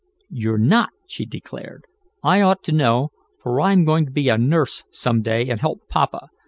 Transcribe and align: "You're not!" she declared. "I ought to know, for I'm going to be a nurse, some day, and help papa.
"You're 0.31 0.57
not!" 0.57 0.89
she 1.05 1.27
declared. 1.27 1.83
"I 2.23 2.41
ought 2.41 2.63
to 2.63 2.71
know, 2.71 3.09
for 3.43 3.61
I'm 3.61 3.85
going 3.85 4.05
to 4.07 4.11
be 4.11 4.29
a 4.29 4.37
nurse, 4.39 4.83
some 4.89 5.21
day, 5.21 5.47
and 5.47 5.59
help 5.61 5.81
papa. 5.89 6.29